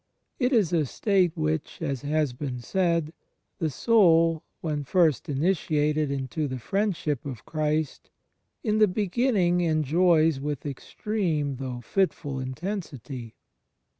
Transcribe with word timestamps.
It 0.39 0.51
is 0.51 0.73
a 0.73 0.87
state 0.87 1.37
which, 1.37 1.79
as 1.79 2.01
has 2.01 2.33
been 2.33 2.57
said, 2.59 3.13
the 3.59 3.67
sotd, 3.67 4.41
when 4.59 4.83
first 4.83 5.29
initiated 5.29 6.09
into 6.09 6.47
the 6.47 6.57
Friendship 6.57 7.23
of 7.23 7.45
Christ, 7.45 8.09
in 8.63 8.79
the 8.79 8.87
beginning 8.87 9.61
enjoys 9.61 10.39
with 10.39 10.65
extreme 10.65 11.57
though 11.57 11.83
fitftd 11.85 12.41
intensity. 12.41 13.35